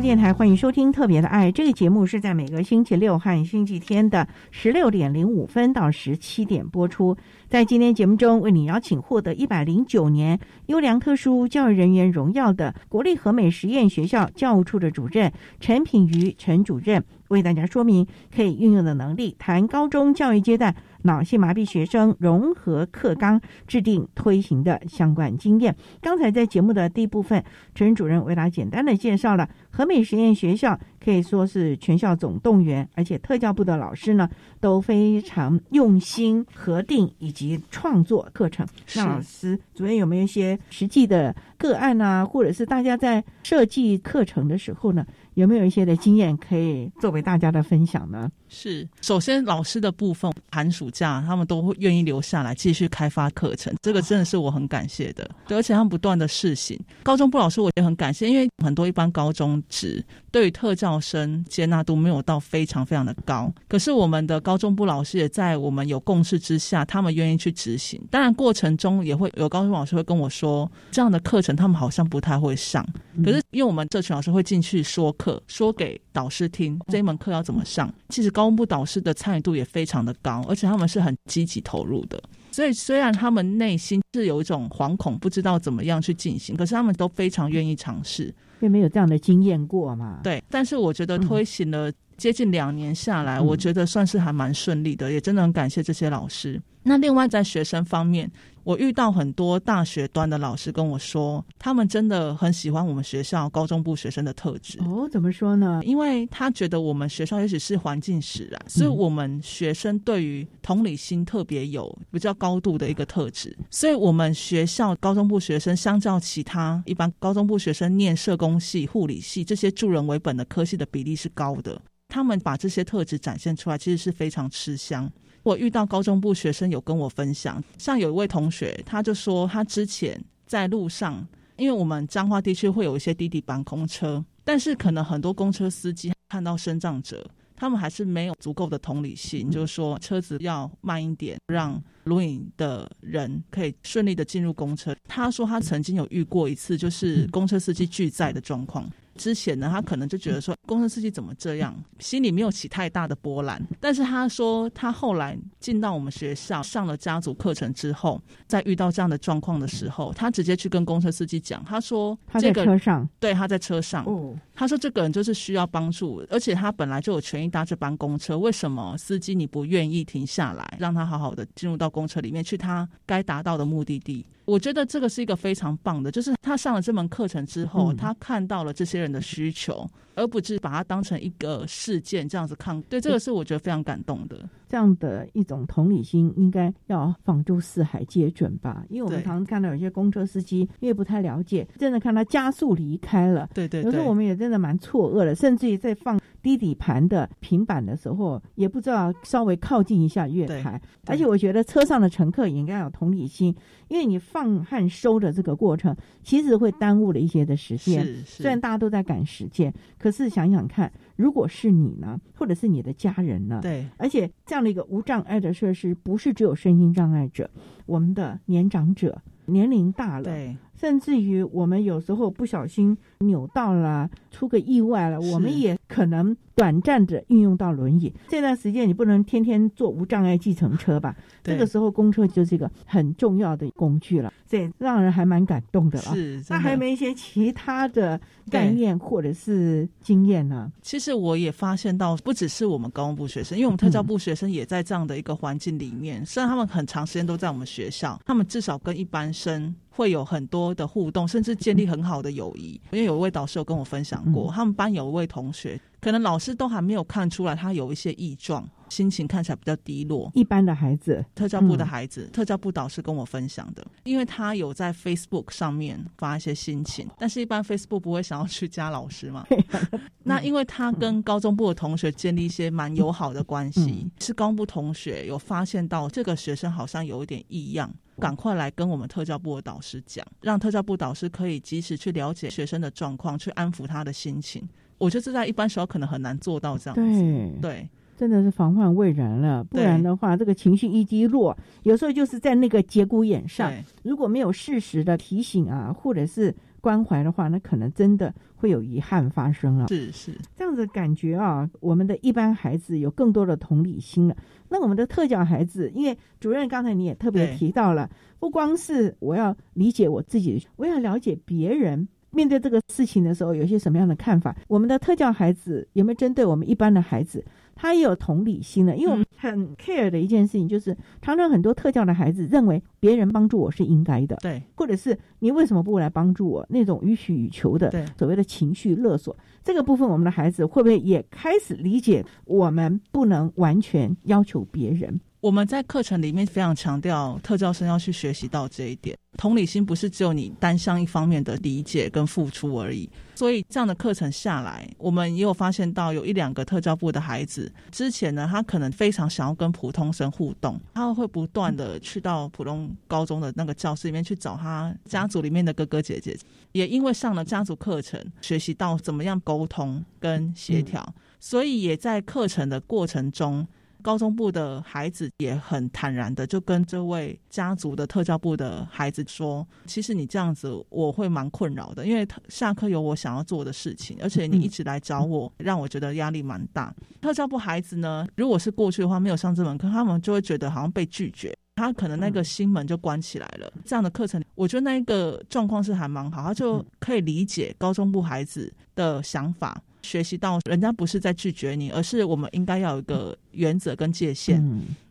[0.00, 7.16] 电台欢迎收听《特别的爱》这个节目，是在每个星期六和星期天的十六点零五分到十七点播出。
[7.48, 20.74] 在今天节目中，为你邀请获得一百零九年优良特殊教育人员荣耀的国立和美实验学校教务处的主任陈品瑜陈主任，为大家说明可以运用的能力，谈高中教育阶段。
[21.06, 25.76] 脑性麻痹学生融合课纲制定推行的相关经验。
[26.00, 29.46] 刚才在节目的第一部分，陈主任为大家简单的介绍了
[29.76, 34.28] 和美实验学校，可以说是全校总动员，而且特教部的老师呢
[34.60, 38.66] 都非常用心核定以及创作课程。
[38.94, 45.04] 那老师，主任有没有一些实际的个案啊，或者是大家在设计课程的时候呢？
[45.34, 48.30] 有没有一些的经验可以作为大家的分享呢？
[48.48, 55.28] 是，首先老师的部分，寒暑假他们都会愿意留下来继续开发课程，这个真的是我很感谢的。
[55.48, 56.78] 对，而且他们不断的试行。
[57.02, 68.00] 高中部老师我也很感谢，因为很多一般高中职对于特教生接纳度没有到非常非常的高，可是我们的高中部老师也在我们有共识之下，他们愿意去执行。
[68.10, 72.86] 当然过程中也会有高中老师会跟我说，这样的课程他们好像不太会上，
[73.24, 75.14] 可是因为我们这群老师会进去说。
[75.16, 77.92] 课说给导师听，这一门课要怎么上？
[78.08, 82.20] 其实高中部导师的参与度也非常的高，而且他们是很积极投入的。
[82.50, 90.20] 所以虽然他们内心是有一种惶恐，不知道怎么样去进行，可是他们都非常愿意尝试，并没有这样的经验过嘛。
[90.22, 96.58] 对，但是我觉得推行了接近两年下来，我觉得算是还蛮顺利的，也真的很感谢这些老师。
[96.84, 98.30] 那另外在学生方面。
[98.64, 104.78] 我遇到很多大学端的老师跟我说，他们真的很喜欢我们学校高中部学生的特质。
[104.80, 105.80] 哦，怎么说呢？
[105.84, 113.56] 因为他觉得我们学校也许是环境使然，所以我们学生对于同理心特别有比较高度的一个特质。
[113.70, 121.80] 所以我们学校高中部学生相较其他一般高中部学生念社工系、护理系这些助人为本的科系的比例是高的。
[122.08, 125.10] 他们把这些特质展现出来，其实是非常吃香。
[125.44, 131.24] 我遇到高中部学生有跟我分享，像有一位同学，他就说他之前在路上，
[131.56, 144.96] 因为我们彰化地区会有一些滴滴班公车，但是可能很多公车司机看到身障者，他们还是没有足够的同理心，就是说车子要慢一点，让录影的人可以顺利的进入公车。
[145.06, 148.90] 他说他曾经有遇过一次，就是公车司机拒载的状况。
[149.16, 153.60] 之前呢，他可能就觉得说，工程司机怎么这样，心里没有起太大的波澜。
[153.80, 174.24] 但是他说，他后来进到我们学校上了家族课程之后，在遇到这样的状况的时候，他直接去跟公车司机讲，他说他在车上，对，他在车上，哦，他说这个人就是需要帮助，而且他本来就有权益搭这班公车，为什么司机你不愿意停下来，让他好好的进入到公车里面去，他该达到的目的地？
[174.44, 182.80] 我觉得这个是一个非常棒的，就是他上了这门课程之后，他看到了这些人的需求，而不是把它当成一个事件这样子看。
[182.82, 184.48] 对，这个是我觉得非常感动的。
[184.66, 188.84] 这样的一种同理心，应该要放诸四海皆准吧？
[188.88, 193.48] 因为我们常常看到有些公车司机，因为不太了解，真的看他加速离开了。
[193.54, 200.78] 对对，有时候我们也真的蛮错愕的，甚至于在放低底盘的平板的时候，也不知道稍微靠近一下月台。
[201.06, 203.56] 而且我觉得车上的乘客也应该有同理心，
[203.88, 208.04] 因为你放和收的这个过程，其实会耽误了一些的时间。
[208.26, 210.92] 虽然大家都在赶时间，可是想想看。
[211.16, 213.60] 如果是你呢，或者是你的家人呢？
[213.62, 217.50] 对，而且这样的一个无障碍的设施，不是只有身心障碍者，
[217.86, 219.22] 我们的年长者。
[219.46, 228.12] 年龄大了，对，甚至于我们有时候不小心扭到了，出个意外了，我们也可能短暂的运用到轮椅。
[228.28, 231.14] 这段时间你不能天天坐无障碍计程车吧？
[231.42, 236.14] 这个时候公车就是一个很重要的工具了，这让人还蛮感动的了。
[236.14, 238.18] 是，那还有没有一些其他的
[238.50, 240.72] 概念或者是经验呢？
[240.80, 249.24] 其实我也发现到，不只是我们高中部学生，因为我们特教部学生也在这样的一个环境里面，虽然他们很长时间都在我们学校，他们至少跟一般。
[249.34, 252.80] 生会有很多的互动，甚至建立很好的友谊。
[252.92, 260.30] 因为有一位导师有跟我分享过，他们班有一位同学，可能老师都还没有看出来他有一些异状，心情看起来比较低落。
[260.34, 269.46] 一般的孩子，特教部的孩子，特教部导师跟我分享的，因为他有在 Facebook 上面发一些心情，但是一般 Facebook 不会想要去加老师嘛。
[270.24, 277.90] 那因为他跟高中部的同学建立一些蛮友好的关系，是高中部同学有发现到这个学生好像有一点异样。
[278.20, 284.68] 赶快来跟我们特教部的导师讲，让特教部导师可以及时去了解学生的状况，去安抚他的心情。
[284.98, 287.58] 我觉得这在一般时候可能很难做到这样子。
[287.60, 289.62] 对，真的是防患未然了。
[289.64, 296.54] 不然的话，这个情绪一低落，有时候就是在那个节骨眼上，如果没有适时的提醒啊，或者是。
[296.84, 299.88] 关怀的话，那可能真的会有遗憾发生了。
[299.88, 304.36] 是是，这样子感觉啊，我们的一般孩子有更多的同理心了。
[304.68, 314.54] 那我们的特教孩子，因为主任刚才你也特别提到了，不光是我要理解我自己，我要了解别人面对这个事情的时候有些什么样的看法。
[314.68, 317.44] 我们的特教孩子有没有针对我们一般的孩子？
[317.76, 326.64] 他也有同理心的，因为我们很 care 的一件事情就是，常常很多特教的孩子认为别人帮助我是应该的，对，或者是你为什么不来帮助我？
[326.70, 335.20] 那种予取予求的，对，所谓的情绪勒索，这个部分我们的孩子会不会也开始理解，我们不能完全要求别人？
[335.44, 339.14] 我们在课程里面非常强调，特教生要去学习到这一点。
[339.36, 343.10] 同理心不是只有你单向一方面的理解跟付出而已。
[343.34, 356.34] 所以这样的课程下来，我们也有发现到有一两个特教部的孩子，之前呢，他可能非常想要跟普通生互动，他会不断的去到普通高中的那个教室里面去找他家族里面的哥哥姐姐。
[356.72, 361.06] 也因为上了家族课程，学习到怎么样沟通跟协调，
[361.38, 363.68] 所以也在课程的过程中。
[364.04, 383.72] 高中部的孩子也很坦然的，就跟这位家族的特教部的孩子说：“其实你这样子，我会蛮困扰的，因为下课有我想要做的事情，而且你一直来找我，让我觉得压力蛮大。”特教部孩子呢，如果是过去的话，没有上这门课，他们就会觉得好像被拒绝，他可能那个心门就关起来了。
[383.86, 389.82] 这样的课程，我觉得那一个状况是还蛮好，他就可以理解高中部孩子的想法。
[390.04, 394.62] 学习到人家不是在拒绝你，而是我们应该要有一个原则跟界限，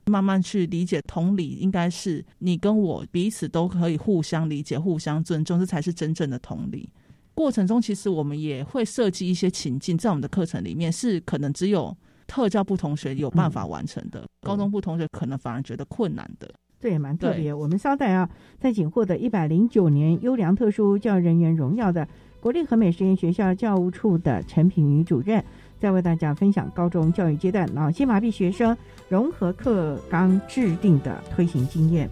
[0.06, 1.02] 慢慢去理解。
[1.08, 6.88] 同理，应该是你跟我彼此都可以互相理解、互相尊重，这才是真正的同理。
[7.34, 11.96] 过程中，其实我们也会设计一些情境，在我们的课程里面是可能只有
[12.28, 16.48] 特教部同学有办法完成的，高中部同学可能反而觉得困难的。
[16.80, 17.54] 这也蛮特别。
[17.54, 22.08] 我们稍待啊，在仅获得一百零九年优良特殊教育人员荣耀的。
[22.44, 25.42] 国立和美实验学校教务处的陈品瑜主任，
[25.80, 28.76] 在为大家分享高中教育阶段脑性麻痹学生
[29.08, 32.10] 融合课纲制定的推行经验。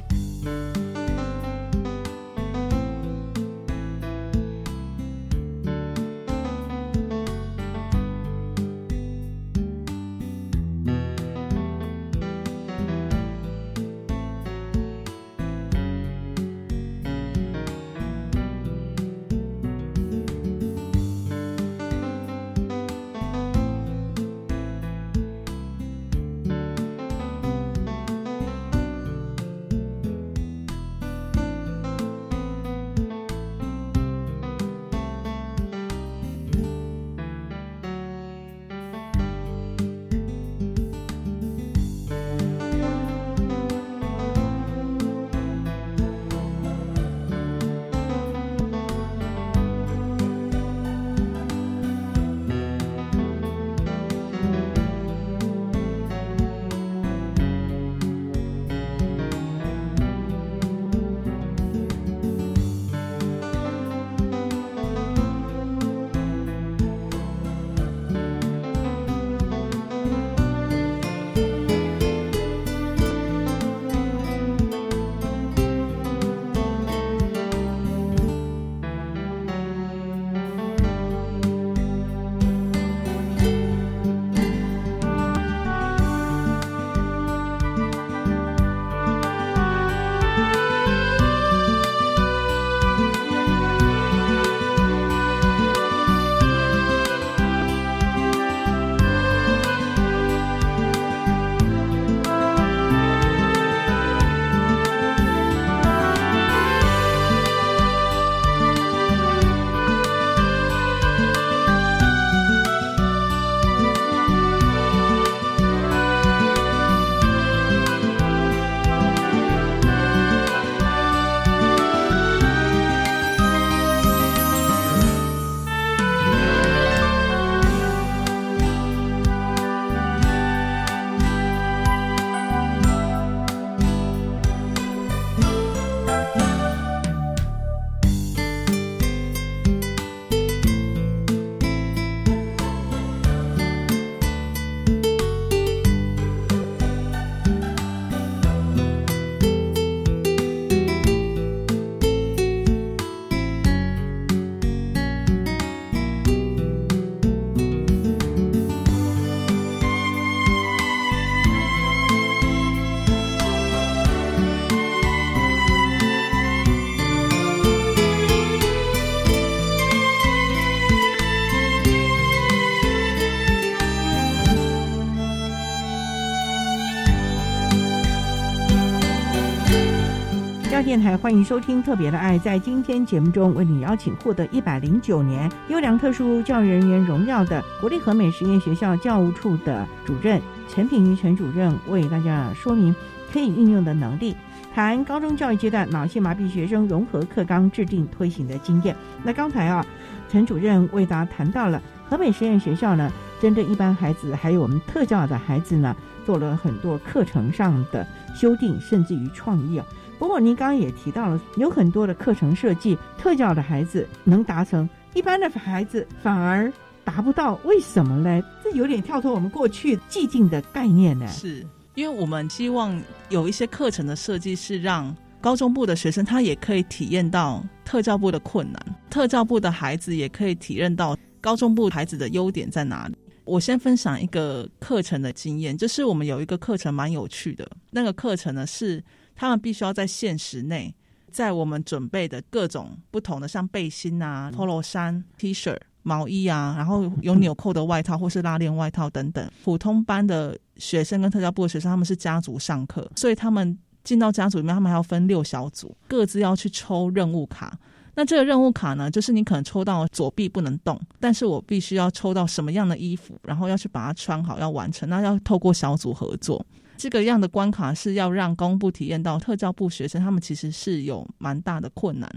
[181.02, 182.38] 台，欢迎收听《特别的爱》。
[182.42, 190.40] 在今天节目中，为你邀请获得一百零九年优良特殊教育人员荣耀的国立和美实验学校教务处的主任
[190.70, 192.96] 陈品瑜陈主任，为大家说明
[193.34, 194.36] 可以运用的能力，
[194.76, 198.96] 谈高中教育阶段脑性麻痹学生融合课纲制定推行的经验。
[199.24, 199.84] 那刚才啊，
[200.30, 205.96] 陈主任为大家谈到了和美实验学校呢，针对一般孩子还有我们特教的孩子呢，
[206.28, 209.86] 做了很多课程上的修订，甚至于创意啊。
[210.22, 216.72] 不过您刚刚也提到了，有很多的课程设计，特教的孩子能达成，一般的孩子反而
[217.04, 218.40] 达不到，为什么呢？
[218.64, 221.28] 这有点跳脱我们过去既定的概念呢。
[221.28, 221.66] 是
[221.96, 233.18] 因为我们希望有一些课程的设计是让高中部的学生他也可以体验到特教部的困难，特教部的孩子也可以体验到高中部孩子的优点在哪里。
[233.44, 239.04] 我先分享一个课程的经验，就是我们有一个课程蛮有趣的，那个课程呢是。
[239.36, 240.94] 他们必须要在限时内，
[241.32, 249.52] 在我们准备的各种不同的，像背心啊、polo 衫、T 恤、毛衣啊，然后有纽扣的外套或是拉链外套等等。
[249.64, 257.78] 普通班的学生跟特教部的学生，他们是家族上课，所以他们进到家族里面，他们还要分六小组，各自要去抽任务卡。
[258.14, 265.08] 那这个任务卡呢，就是你可能抽到左臂不能动，但是我必须要抽到什么样的衣服，然后要去把它穿好，要完成。
[265.08, 266.66] 那要透过小组合作。
[267.02, 272.30] 这个样的关卡是要让公部体验到特教部学生，他们其实是有蛮大的困难，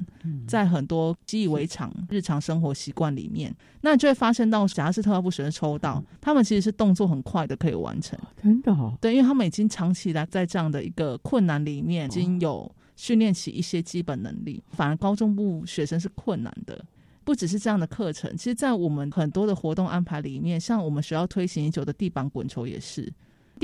[0.48, 16.82] 在很多习以为常日常生活习惯里面，那就会发生到，假如是特教部学生抽到，他们其实是动作很快的可以完成，真的，对，因为他们已经长期来在这样的一个困难里面，已经有训练起一些基本能力，反而高中部学生是困难的。
[17.22, 23.12] 不只是这样的课程，其实，在我们很多的活动安排里面，像我们学校推行已久的地板滚球也是。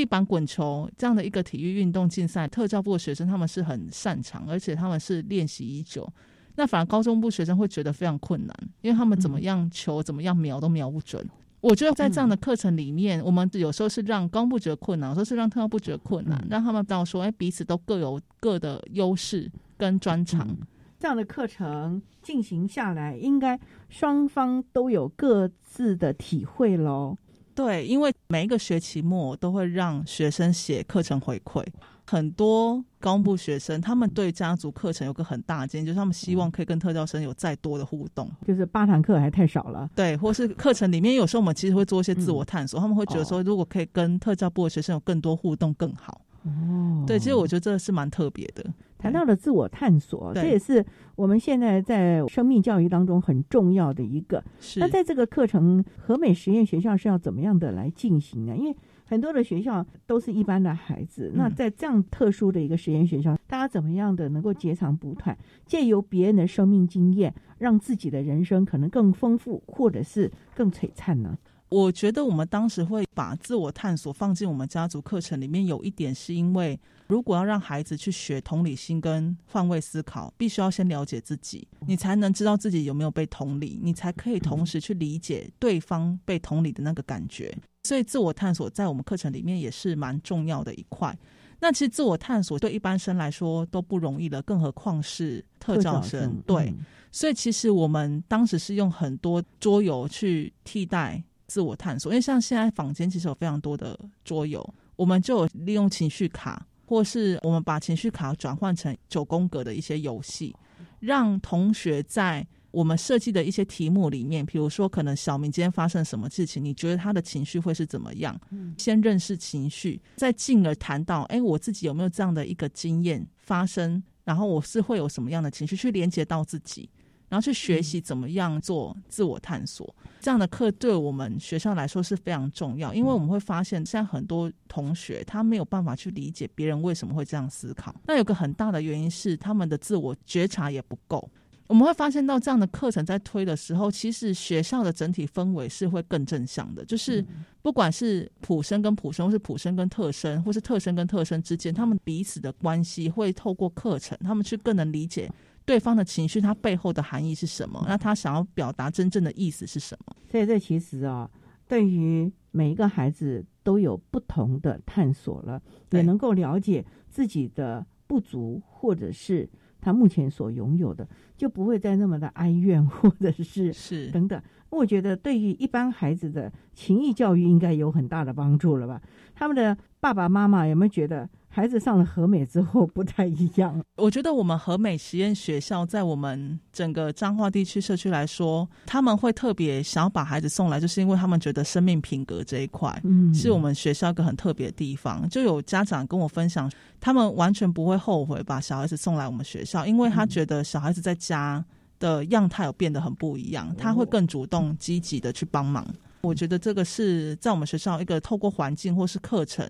[0.01, 6.11] 地板滚球这样的一个体育运动竞赛，特教部的学生他们是很擅长，而且他们是练习已久。
[6.57, 11.23] 那反而高中部学生会觉得非常困难，因为他们怎么样球怎么样瞄都瞄不准。
[11.61, 20.57] 我觉得在这样的课程里面，我们有时候是让高部觉得困难，有时候是让特教部觉得困难，让他们知道说，哎，彼此都各有各的优势跟专长。
[20.99, 27.19] 这样的课程进行下来，应该双方都有各自的体会喽。
[27.61, 31.63] 对，因为每一个学期末都会让学生写课程回馈，
[32.07, 39.89] 很多高部学生他们对家族课程有个很大的建议，就是他们希望可以跟特教生有再多的互动，就是八堂课还太少了。
[39.95, 46.23] 对，或是课程里面有时候我们其实会做一些自我探索，他们会觉得说，如果可以跟特教部的学生有更多互动更好。
[46.45, 48.65] 哦，对，其实我觉得这是蛮特别的。
[49.01, 50.85] 谈到了自我探索，这也是
[51.17, 54.43] 我们现在在生命教育当中很重要的一个。
[54.77, 58.57] 那在这个课程和美实验学校是要怎么样的来进行呢？
[58.57, 58.77] 因为
[59.07, 65.37] 很多的学校都是一般的孩子，那在这样特殊的一个实验学校，大家怎么样的能够截长补短，
[65.67, 71.37] 借由别人的生命经验，让自己的人生可能更丰富，或者是更璀璨呢？
[71.71, 87.57] 我觉得我们当时会把自我探索放进我们家族课程里面，有一点是因为，如果要让孩子去学同理心跟换位思考，必须要先了解自己，你才能知道自己有没有被同理，你才可以同时去理解对方被同理的那个感觉。
[87.85, 91.17] 所以，自我探索在我们课程里面也是蛮重要的一块。
[91.61, 96.43] 那其实自我探索对一般生来说都不容易了，更何况是特教生。
[96.45, 96.75] 对，
[97.13, 101.23] 所以其实我们当时是用很多桌游去替代。
[101.51, 110.55] 自我探索，因为像现在坊间其实有非常多的桌游，我们就有利用情绪卡，或是我们把情绪卡转换成九宫格的一些游戏，
[111.01, 118.41] 让同学在我们设计的一些题目里面，比如说可能小明今天发生什么事情，你觉得他的情绪会是怎么样？
[118.79, 126.89] 先认识情绪，再进而谈到，哎，我自己有没有这样的一个经验发生，然后我是会有什么样的情绪去连接到自己。
[127.31, 137.95] 然后去学习怎么样做自我探索，这样的课对我们学校来说是非常重要，因为我们会发现，现在很多同学他没有办法去理解别人为什么会这样思考。
[138.05, 141.31] 那有个很大的原因是他们的自我觉察也不够。
[141.69, 147.25] 我们会发现到这样的课程在推的时候，其实学校的整体氛围是会更正向的，就是
[147.63, 155.31] 不管是普生跟普生，或是普生跟特生，或是特生跟特生之间，他们彼此的关系会透过课程，他们去更能理解。
[155.71, 157.85] 对方的情绪，它背后的含义是什么？
[157.87, 160.17] 那他想要表达真正的意思是什么？
[160.29, 161.31] 所以这其实啊，
[161.69, 165.63] 对于每一个孩子都有不同的探索了，
[165.93, 169.49] 也能够了解自己的不足，或者是
[169.81, 174.43] 他目前所拥有的，就不会再那么的哀怨，或者是是等等。
[174.71, 179.01] 我觉得对于一般孩子的情谊教育应该有很大的帮助了吧？
[179.37, 181.31] 他们的爸爸妈妈有没有觉得？
[181.53, 183.83] 孩子上了和美之后不太一样。
[183.97, 195.29] 我觉得我们和美实验学校在我们整个彰化地区社区来说，他们会特别想要把孩子送来，就是因为他们觉得生命品格这一块，嗯，是我们学校一个很特别的地方。
[195.29, 196.71] 就有家长跟我分享，
[197.01, 201.65] 他们完全不会后悔把小孩子送来我们学校，因为他觉得小孩子在家
[201.99, 205.85] 的样态有变得很不一样，他会更主动积极的去帮忙。
[206.23, 209.69] 我觉得这个是在我们学校一个透过环境或是课程，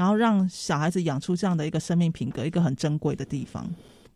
[0.00, 3.68] 然后让小孩子养出这样的一个生命品格，一个很珍贵的地方。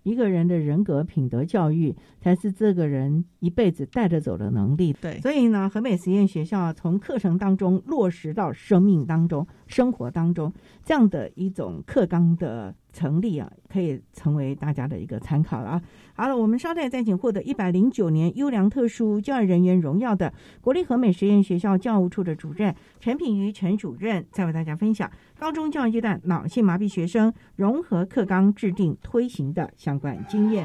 [0.03, 4.95] 一个人的人格品德教育，才是这个人一辈子带着走的能力。
[4.95, 10.51] 对，所以呢，和美实验学校从课程当中落实到生命当中、生活当中，
[10.83, 15.83] 这样的一种课纲的成立啊，可以成为大家的一个参考了啊。
[16.15, 30.65] 好了，我们稍待再请获得一百零九年优良特殊教育人员荣耀的国立和美实验学校教务处的主任陈品瑜陈主任，再为大家分享高中教育阶段脑性麻痹学生融合课纲制定推行的相关经验。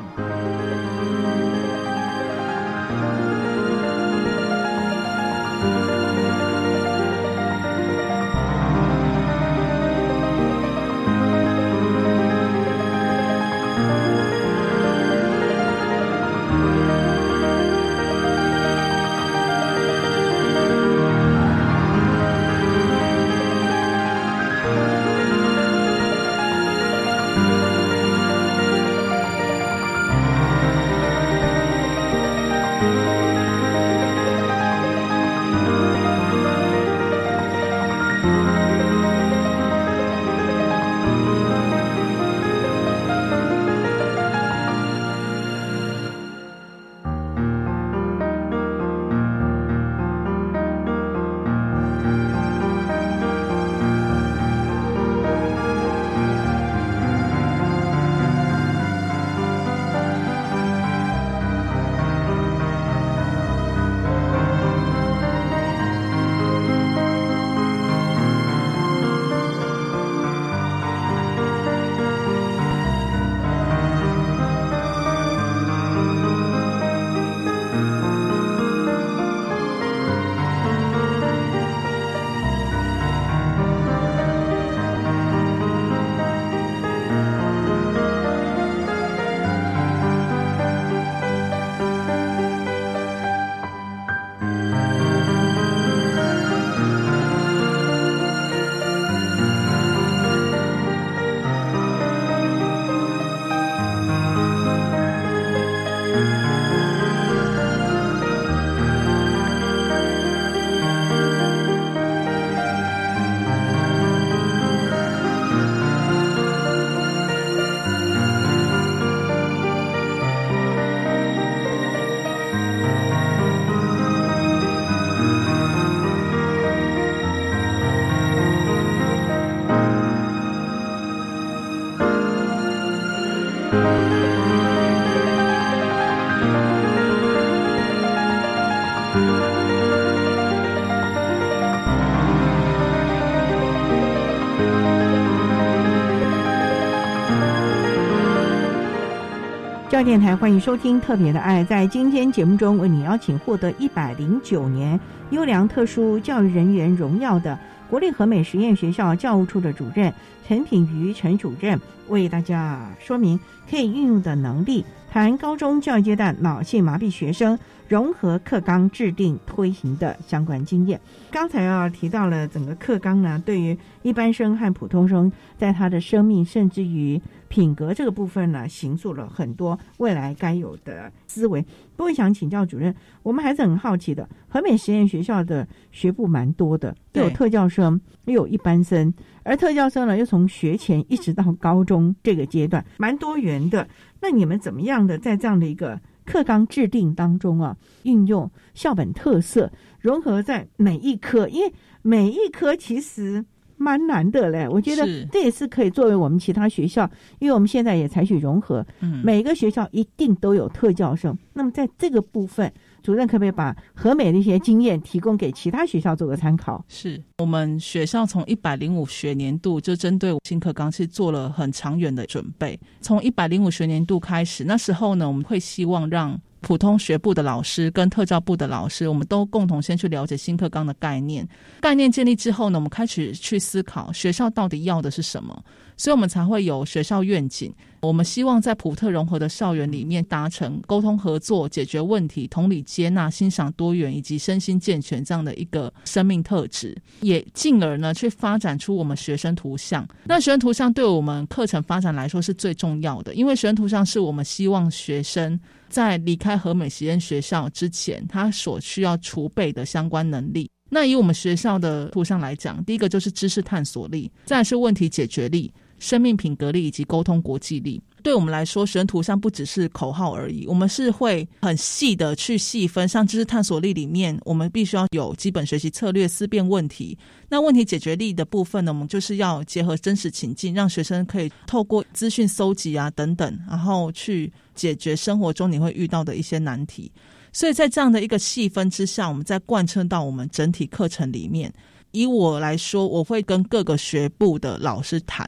[149.99, 151.61] 教电台欢迎收听《特别的爱》。
[151.67, 154.97] 在今天节目中，为你邀请获得一百零九年
[155.31, 160.13] 优良特殊教育人员荣耀的国立和美实验学校教务处的主任
[160.47, 161.77] 陈品瑜陈主任，
[162.07, 163.37] 为大家说明
[163.69, 167.57] 可以运用的能力，谈高中教育阶段脑性麻痹学生
[167.87, 171.01] 融合课纲制定推行的相关经验。
[171.31, 177.19] 刚才啊提到了整个课纲呢，对于一般生和普通生，在他的生命甚至于。
[177.49, 181.59] 品格这个部分呢，形塑了很多未来该有的思维。
[181.95, 182.93] 不过想请教主任，
[183.23, 184.29] 我们还是很好奇的。
[184.47, 193.87] 和美实验学校的学部蛮多的，又有特教生，又有一般生，而特教生呢，又从学前一直到高中这个阶段，蛮多元的。
[194.21, 201.47] 那你们怎么样的在这样的一个课纲制定当中啊，运用校本特色，融合在每一科？
[201.47, 203.45] 因为每一科其实。
[203.81, 207.09] 蛮难的嘞，我觉得这也是可以作为我们其他学校，
[207.39, 208.85] 因为我们现在也采取融合，
[209.23, 211.33] 每个学校一定都有特教生。
[211.53, 212.69] 那么在这个部分，
[213.01, 216.83] 主任可不可以把和美的一些经验提供给其他学校做个参考？
[216.87, 231.47] 是我们学校从一百零五学年度就针对新课纲是做了很长远的准备，从一百零五学年度开始，那时候呢，我们会希望让普通学部的老师跟特教部的老师，我们都共同先去了解新课纲的概念。
[231.79, 235.63] 概念建立之后呢，我们开始去思考学校到底要的是什么，
[235.99, 237.71] 所以我们才会有学校愿景。
[238.01, 250.07] 我们希望在普特融合的校园里面达成沟通合作、解决问题、同理接纳、欣赏多元以及身心健全这样的一个生命特质，也进而呢去发展出我们学生图像。
[250.23, 260.71] 那学生图像对我们课程发展来说是最重要的，因为学生图像是我们希望学生在离开和美实验学校之前，他所需要储备的相关能力。
[260.89, 265.71] 那以我们学校的图像来讲，第一个就是知识探索力，再是问题解决力。
[265.99, 270.65] 生命品格力以及沟通国际力，对我们来说，学生图像不只是口号而已。
[270.65, 277.17] 我们是会很细的去细分，像知识探索力里面，我们必须要有基本学习策略、思辨问题。
[277.49, 287.11] 那问题解决力的部分呢，我们就是要结合真实情境，让学生可以透过资讯搜集啊等等，然后去解决生活中你会遇到的一些难题。
[287.51, 291.73] 所以在这样的一个细分之下，我们在贯彻到我们整体课程里面。
[292.11, 295.47] 以我来说，我会跟各个学部的老师谈。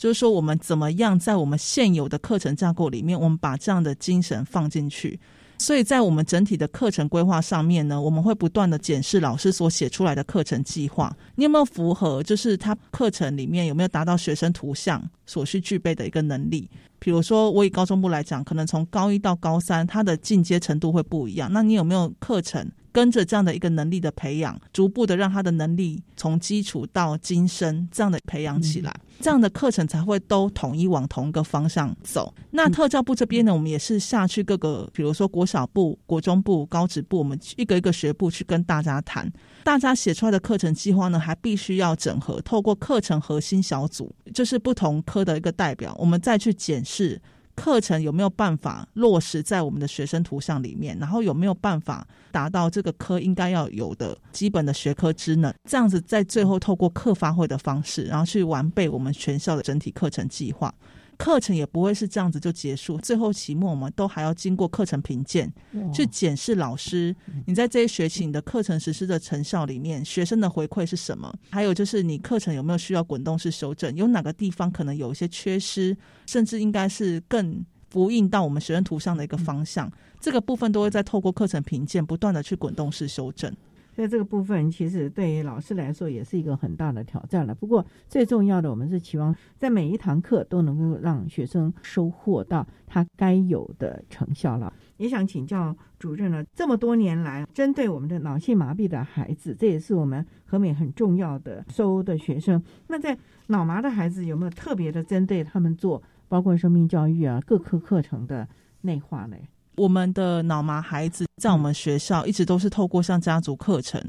[0.00, 5.20] 就是说，我们怎么样在我们现有的课程架构里面，我们把这样的精神放进去。
[5.58, 12.22] 所以在我们整体的课程规划上面呢，我们会不断的检视老师所写出来的课程计划，你有没有符合？
[12.22, 16.70] 就是他课程里面有没有达到学生图像所需具备的一个能力？
[16.98, 21.52] 比如说，我以高中部来讲，可能从高一到高三，它的进阶程度会不一样。
[21.52, 22.66] 那你有没有课程？
[22.92, 32.34] 跟着这样的一个能力的培养，逐步的让他的能力从基础到精深这样的培养起来，这样的课程才会都统一往同一个方向走。
[32.50, 39.30] 那特教部这边呢，我们也是下去各个，比如说国小部、国中部、高职部，我们一个一个学部去跟大家谈，
[39.62, 47.20] 大家写出来的课程计划呢，还必须要整合，透过课程核心小组，就是不同科的一个代表，我们再去检视。
[47.60, 50.96] 课程有没有办法落实在我们的学生图像里面？
[50.98, 55.52] 然后有没有办法达到这个科应该要有的基本的学科职能？
[55.68, 60.74] 这样子在最后透过课发挥的方式，然后去完备我们全校的整体课程计划。
[61.20, 65.52] 课程也不会是这样子就结束，最后期末我们都还要经过课程评鉴，
[65.92, 67.14] 去检视老师
[67.46, 71.30] 你在这一学期你的课程实施的成效里面，学生的回馈是什么？
[71.50, 73.94] 还有就是你课程有没有需要滚动式修正？
[73.94, 75.94] 有哪个地方可能有一些缺失，
[76.24, 77.62] 甚至应该是更
[77.92, 79.92] 呼应到我们学生图像的一个方向？
[80.20, 83.54] 这个部分都会在透过课程评鉴不断的去滚动式修正。
[83.92, 87.54] 在这个部分，其实对于老师来说也是一个很大的挑战了。
[87.54, 94.72] 不过最重要的，我们是期望在每一堂课都能够让学生收获到他该有的成效了。
[94.96, 102.62] 也想请教主任了，这么多年来，针对我们的脑性麻痹的孩子，这也是我们和美很重要的收的学生。
[102.88, 103.16] 那在
[103.46, 108.46] 脑麻的孩子有没有特别的针对他们做，包括生命教育啊各科课程的
[108.82, 109.36] 内化呢？
[109.76, 114.02] 我们的脑麻孩子在我们学校一直都是透过像家族课程、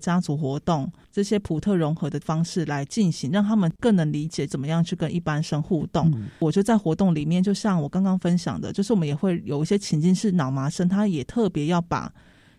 [0.00, 6.12] 家族活动这些普特融合的方式来进行，让他们更能理解怎么样去跟一般生互动。
[6.38, 12.12] 我觉得在活动里面，就像我刚刚分享的，就是我们也会有一些情境是脑麻生，他也特别要把。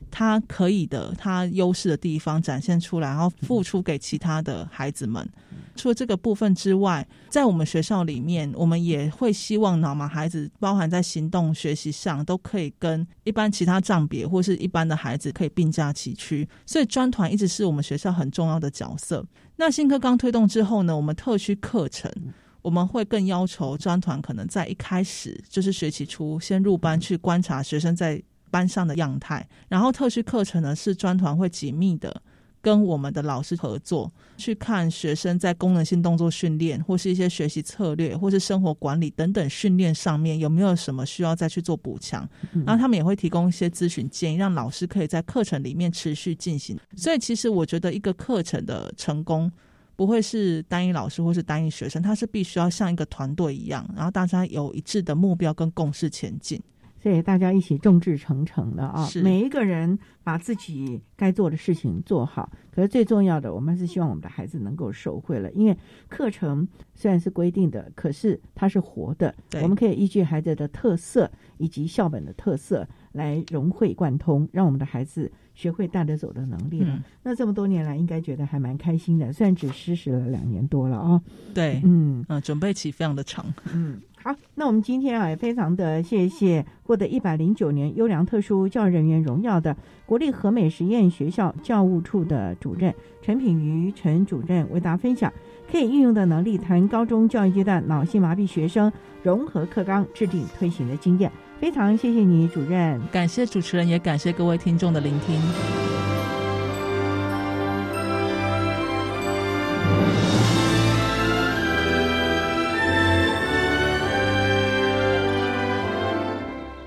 [0.10, 5.28] 他可以的，他优势的地方展现出来，然后付出给其他的孩子们。
[5.76, 16.48] 除了这个部分之外，在我们学校里面，我们也会希望脑麻孩子，包含在行动学习上，都可以跟一般其他障别或是一般的孩子可以并驾齐驱。
[16.66, 19.24] 所以专团一直是我们学校很重要的角色。
[19.58, 22.12] 那新课刚推动之后呢，我们特区课程
[22.64, 28.20] 我们会更要求专团可能在一开始就是学期初先入班去观察学生在。
[28.50, 32.22] 班上的样态，然后特需课程呢是专团会紧密的
[32.62, 42.28] 跟我们的老师合作，去看学生在功能性动作训练，或是一些学习策略，或是生活管理等等训练上面有没有什么需要再去做补强。
[42.66, 46.78] 然后他们也会提供一些咨询建议，让老师可以在课程里面持续进行。
[46.96, 49.50] 所以其实我觉得一个课程的成功
[49.96, 56.62] 不会是单一老师或是单一学生，他是必须要像一个团队一样，然后大家有一致的目标跟共识前进。
[57.02, 62.50] 所以大家一起众志成城的啊，每一个人把自己该做的事情做好。
[62.72, 65.52] 可是最重要的，我们是希望我们的孩子能够受惠了。
[65.52, 65.78] 因为
[66.10, 77.04] 课程虽然是规定的，可是它是活的，我们可以依据孩子的特色以及校本的特色来融会贯通，让我们的孩子学会带着走的能力了。
[77.24, 79.34] 那这么多年来，应该觉得还蛮开心的。
[79.34, 81.20] 虽然只实施了两年多了啊，
[81.52, 83.44] 对，嗯嗯，准备期非常的长，
[83.74, 84.00] 嗯。
[84.22, 95.32] 好，那我们今天啊也非常的谢谢获得一百零九年优良特殊教育人员荣耀的国立和美实验学校教务处的主任陈品瑜陈主任为大家分享
[95.72, 98.92] 可以运用的能力，谈高中教育阶段脑性麻痹学生
[99.24, 101.32] 融合课纲制定推行的经验。
[101.60, 103.02] 非常谢谢你，主任。
[103.12, 105.42] 感谢主持人，也感谢各位听众的聆听。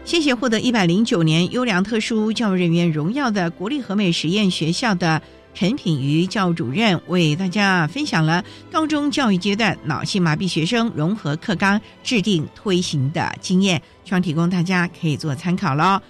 [0.05, 5.23] 谢谢获得一百零九年优良特殊教育人员荣耀的国立和美实验学校的
[5.55, 16.01] 陈品瑜教主任，为大家分享了高中教育阶段脑性麻痹学生融合课纲制定推行的经验，希望提供大家可以做参考喽。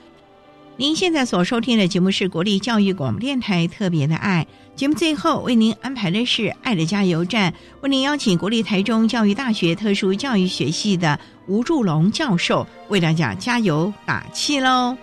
[0.76, 14.96] 您现在所收听的节目是国立教育广播电台特别的爱节目，最后为您安排的是爱的加油站，为您邀请国立台中教育大学特殊教育学系的吴祝龙教授为大家加油打气喽。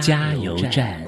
[0.00, 0.98] 加油站。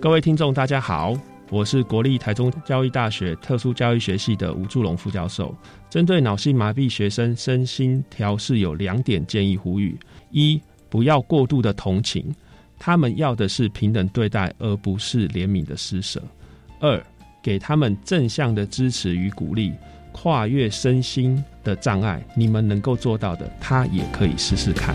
[0.00, 1.12] 各位听众，大家好，
[1.50, 5.52] 我是国立台中教育大学特殊教育学系的吴祝龙副教授。
[5.90, 9.98] 针对脑性麻痹学生身心调试，有两点建议呼吁：
[10.30, 12.32] 一，不要过度的同情，
[12.78, 16.20] 他们要的是平等对待，而不是怜悯的施舍；
[16.78, 17.02] 二，
[17.42, 19.72] 给他们正向的支持与鼓励，
[20.12, 24.94] 跨越身心的障碍，你们能够做到的，他也可以试试看。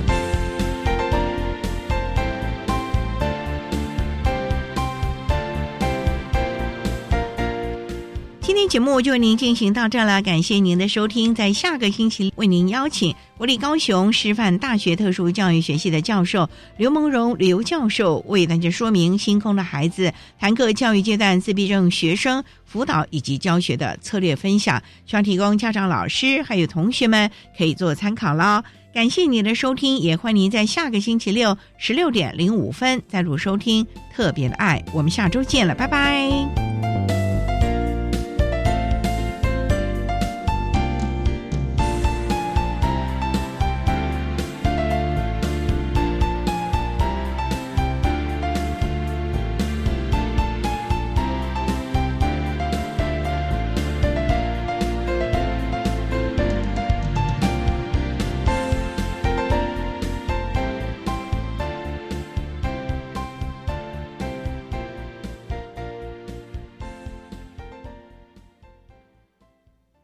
[8.68, 11.34] 节目就为您进行到这了，感谢您的收听。
[11.34, 28.62] 在下个星期，为您邀请国立高雄师范大学特殊教育学系的教授刘蒙荣刘教授，为大家说明星空的孩子谈课教育阶段自闭症学生辅导以及教学的策略分享，希望提供家长、老师还有同学们可以做参考喽。
[28.94, 34.84] 感谢您的收听，也欢迎您在下个星期六十六点零五分再度收听特别的爱。
[34.94, 36.67] 我们下周见了，拜拜。